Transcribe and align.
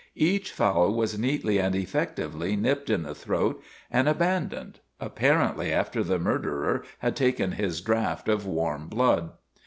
Each 0.17 0.51
fowl 0.51 0.95
was 0.95 1.19
neatly 1.19 1.59
and 1.59 1.75
effectively 1.75 2.55
nipped 2.55 2.89
in 2.89 3.03
the 3.03 3.13
throat 3.13 3.61
and 3.91 4.09
abandoned, 4.09 4.79
apparently 4.99 5.71
after 5.71 6.03
the 6.03 6.17
murderer 6.17 6.83
had 7.05 7.15
taken 7.15 7.51
his 7.51 7.81
draft 7.81 8.27
of 8.27 8.47
warm 8.47 8.87
blood. 8.87 9.29